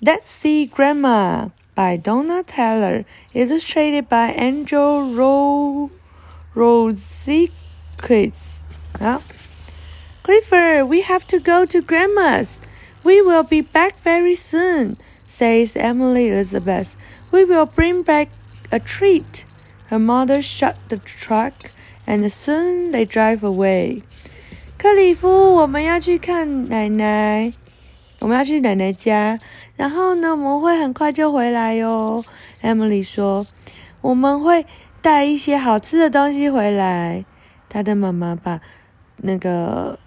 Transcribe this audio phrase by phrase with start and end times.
[0.00, 5.90] Let's see Grandma by Donna Taylor, illustrated by Angel Ro
[6.54, 7.50] Rosiquits.
[8.98, 9.22] 好，
[10.22, 12.58] Clifford, we have to go to Grandma's.
[13.02, 14.96] We will be back very soon,
[15.28, 16.94] says Emily Elizabeth.
[17.30, 18.28] We will bring back
[18.70, 19.44] a treat.
[19.90, 21.70] Her mother shut the truck,
[22.06, 24.02] and soon they drive away.
[24.78, 27.52] 克里夫，我们要去看奶奶，
[28.18, 29.38] 我们要去奶奶家。
[29.76, 32.24] 然后呢，我们会很快就回来哟。
[32.62, 33.46] Emily 说，
[34.00, 34.66] 我们会
[35.01, 37.25] 带一些好吃的东西回来。
[37.67, 38.59] 他的妈妈把
[39.17, 39.97] 那个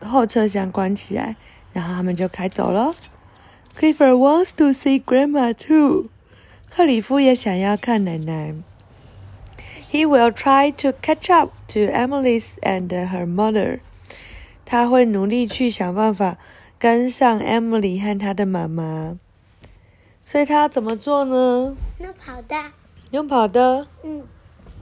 [0.00, 1.36] 后车厢关起来，
[1.72, 2.94] 然后他们就开走了。
[3.78, 6.08] Clifford wants to see Grandma too.
[6.70, 8.54] 克里夫也想要看奶奶。
[9.90, 13.80] He will try to catch up to Emily's and her mother.
[14.64, 16.38] 他会努力去想办法
[16.78, 19.18] 跟上 Emily 和她的妈妈。
[20.24, 21.76] 所以他要怎么做呢？
[21.98, 22.56] 那跑的，
[23.12, 24.26] 用跑的，嗯，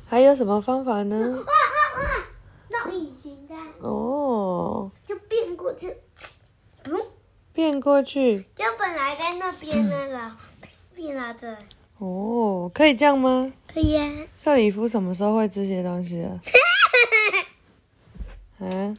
[0.08, 1.16] 还有什么方法呢？
[1.18, 2.24] 哇哇哇，
[2.68, 5.96] 那隐形的哦，就变过去，
[6.84, 6.96] 嗯，
[7.52, 8.44] 变过去。
[8.54, 10.30] 就本来在那边那个
[10.94, 11.56] 变到这，
[11.98, 13.52] 哦，可以这样吗？
[13.74, 14.08] 可以呀。
[14.44, 16.40] 克里夫什么时候会这些东西啊？
[18.70, 18.94] 啊？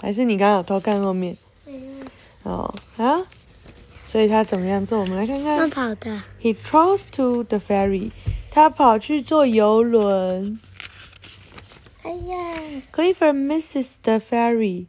[0.00, 1.36] 还是你刚刚有偷看后面？
[2.42, 3.20] 哦，啊？
[4.06, 4.98] 所以他怎么样做？
[5.00, 5.68] 我们来看那看。
[5.68, 8.10] 跑的，He trotted to the ferry.
[8.55, 10.59] 他跑去坐游轮。
[12.03, 12.35] 哎呀，
[12.91, 14.87] Clifford misses the ferry.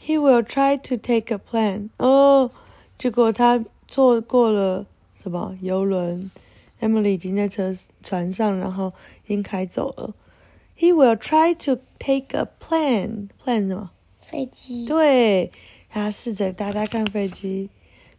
[0.00, 1.90] He will try to take a plane.
[1.98, 2.50] 哦，
[2.98, 4.86] 结果他错过了
[5.22, 6.30] 什么游轮？
[6.80, 8.92] Emily 已经在车船上，然后
[9.24, 10.14] 已经开走了。
[10.76, 13.28] He will try to take a plane.
[13.44, 13.90] Plane 什么？
[14.18, 15.52] 飞机，对，
[15.88, 17.70] 他试着搭搭看飞机。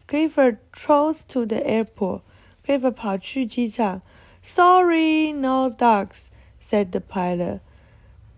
[0.07, 2.21] Clifford trots to the airport.
[2.65, 4.01] Clifford 跑去机场。
[4.47, 6.27] Sorry, no dogs,"
[6.59, 7.61] said the pilot.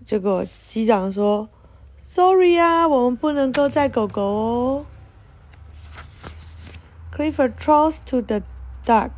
[0.05, 4.85] 结果机长说：“Sorry 啊，我们不能够载狗狗哦。”
[7.11, 8.43] Clifford trots to the
[8.85, 9.11] dock.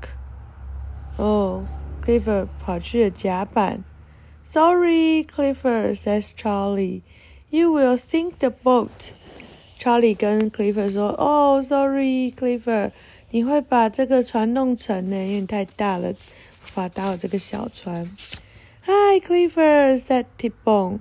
[1.18, 1.66] 哦，
[2.06, 3.84] Clifford 跑去了甲板。
[4.44, 7.02] Sorry, Clifford, says Charlie.
[7.50, 9.12] You will sink the boat.
[9.78, 12.92] Charlie 跟 Clifford 说：“哦，Sorry, Clifford，
[13.32, 16.16] 你会把这个船弄沉呢，因为你太大了，无
[16.72, 18.10] 法搭我这个小船。”
[18.86, 21.00] Hi, Clifford, said T-Bone.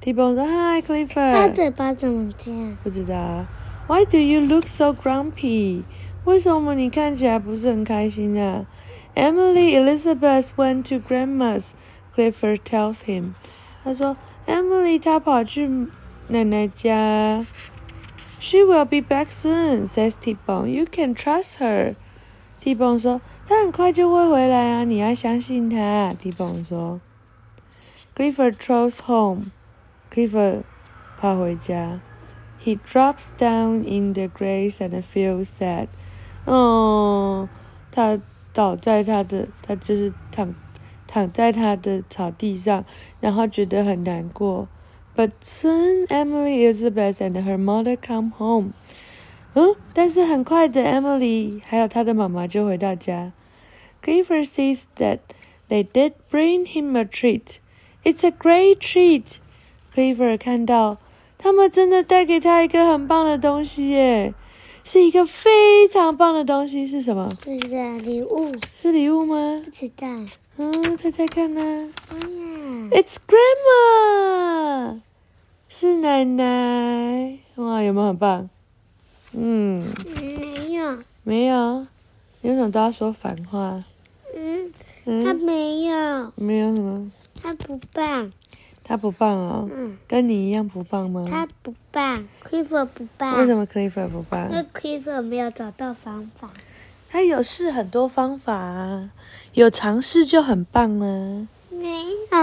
[0.00, 1.52] T-Bone 说：“Hi, 他 Clifford。
[1.52, 3.46] 嘴巴怎么这样？”不知道啊。
[3.86, 5.82] Why do you look so grumpy？
[6.24, 8.66] 为什么你看起来不是很开心啊？
[9.14, 11.70] Emily Elizabeth went to Grandma's.
[12.14, 13.34] Clifford tells him.
[13.84, 15.68] 他说：“Emily 她跑去
[16.28, 17.46] 奶奶家。”
[18.40, 20.68] She will be back soon, says T-Bone.
[20.68, 21.94] You can trust her.
[22.63, 26.13] T-Bone 说：“他很快就会回来啊，你要相信他。
[26.17, 27.01] ”T-Bone 说
[28.15, 29.47] Clifford throws home.
[30.09, 30.61] Clifford
[31.19, 31.99] 跑回家。
[32.63, 35.87] He drops down in the grass and feels sad.
[36.45, 37.49] 哦，
[37.91, 38.17] 他
[38.53, 40.55] 倒在他的，他就是躺
[41.05, 42.85] 躺在他的草地上，
[43.19, 44.69] 然后觉得很难过。
[45.17, 48.71] But soon Emily, Elizabeth, and her mother come home.
[49.55, 53.31] 嗯，但是很快的，Emily 还有她的妈妈就回到家。
[54.03, 55.19] Clifford says that
[55.69, 57.59] they did bring him a treat.
[58.03, 59.37] It's a great treat.
[59.93, 60.97] Clifford 看到
[61.37, 64.33] 他们真的带给他一个很棒的东西耶，
[64.83, 67.29] 是一个非常棒的东西，是什么？
[67.43, 69.71] 不知道礼物，是礼物吗不？
[69.71, 70.07] 知道。
[70.57, 71.61] 嗯，猜猜看呢、
[72.09, 74.99] 哎呀，It's Grandma，
[75.69, 77.37] 是奶奶。
[77.55, 78.49] 哇，有没有很棒？
[79.33, 79.83] 嗯，
[80.21, 81.85] 没有，没有，
[82.41, 83.83] 你为什么都要说反话？
[84.35, 84.71] 嗯，
[85.05, 88.31] 他嗯，没有，没有什么，他不棒，
[88.83, 91.27] 他不棒哦，嗯，跟你一样不棒吗？
[91.29, 93.37] 他不棒，Clifford 不棒。
[93.39, 94.49] 为什么 Clifford 不棒？
[94.51, 96.49] 因为 Clifford 没有找到方法。
[97.09, 99.11] 他有试很多方法啊，
[99.53, 101.47] 有尝试就很棒啊。
[101.69, 101.87] 没
[102.31, 102.37] 有，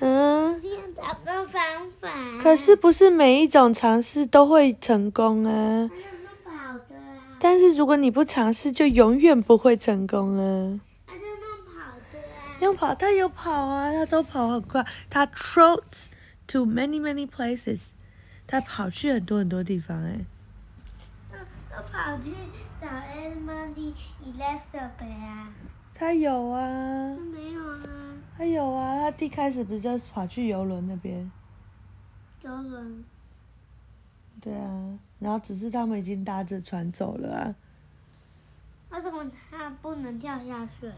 [0.00, 1.62] 嗯，没有找到方
[2.00, 2.10] 法。
[2.42, 5.90] 可是不是每一种尝试都会成功啊。
[7.44, 10.80] 但是如果你不尝试，就永远不会成功了。
[11.06, 11.36] 他怎么
[11.66, 12.56] 跑的啊？
[12.62, 16.06] 用跑，他有跑啊，他都跑很快，他 trots
[16.46, 17.88] to many many places，
[18.46, 20.24] 他跑去很多很多地方哎。
[21.30, 21.36] 他
[21.70, 22.32] 他跑去
[22.80, 23.92] 找 Emily
[24.24, 25.52] Elizabeth 啊？
[25.92, 27.82] 他有啊他，没有啊，
[28.38, 31.30] 他有啊，他一开始不是就跑去游轮那边？
[32.40, 33.04] 游轮。
[34.44, 37.54] 对啊，然后只是他们已经搭着船走了啊。
[38.90, 40.92] 为什么他不能跳下水？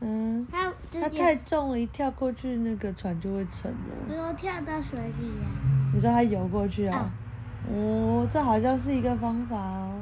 [0.00, 4.06] 嗯，他他太重了，一跳过去那个船就会沉了。
[4.06, 5.48] 不是跳到水里啊？
[5.94, 7.10] 你说他游过去啊？
[7.72, 9.98] 哦，这好像是一个方法哦。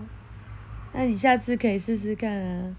[0.93, 2.75] 那你下次可以试试看啊，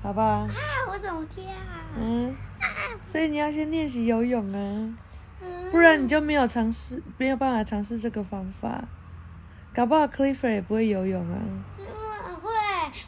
[0.00, 0.26] 好不好？
[0.26, 0.48] 啊，
[0.88, 1.90] 我怎么跳啊？
[1.98, 2.32] 嗯，
[3.04, 4.94] 所以你要先练习游泳啊，
[5.42, 8.86] 嗯不然你就没有尝试，没有办法尝试这个方法。
[9.74, 11.36] 搞不好 Clifford 也不会游泳啊。
[11.42, 11.64] 嗯
[12.40, 12.50] 会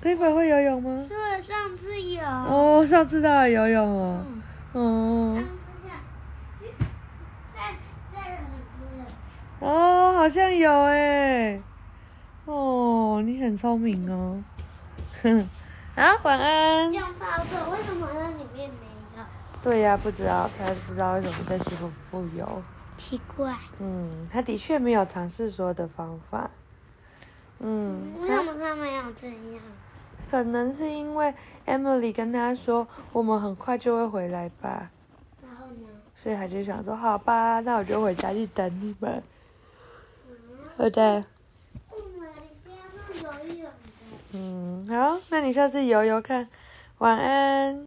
[0.02, 1.06] ，Clifford 会游泳吗？
[1.08, 2.22] 是我上次有。
[2.24, 4.24] 哦，上次他有游泳哦。
[4.74, 5.44] 嗯。
[7.54, 7.74] 在
[8.12, 8.44] 在很
[9.60, 11.60] 多哦，好像有哎。
[12.46, 14.42] 哦，你很聪明哦。
[15.22, 15.48] 哼，
[15.94, 16.90] 好，晚安。
[16.90, 18.86] 酱包的，为什么那里面没
[19.16, 19.24] 有？
[19.62, 22.62] 对呀、不知道他不知道为什么这次不不游。
[22.96, 26.50] 奇怪，嗯，他的确没有尝试所有的方法。
[27.58, 29.62] 嗯，为什么他没有这样？
[30.30, 31.32] 可能是因为
[31.66, 34.90] Emily 跟他说我们很快就会回来吧，
[35.42, 35.88] 然后呢？
[36.14, 39.22] 所以他就想说好吧，那我就回家去等你们，
[40.76, 41.24] 对不对？
[41.90, 42.28] 我们
[42.64, 43.70] 家那游泳的。
[44.32, 46.48] 嗯，好，那你下次游游看，
[46.98, 47.84] 晚安。